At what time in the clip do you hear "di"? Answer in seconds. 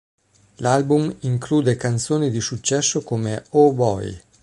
2.31-2.41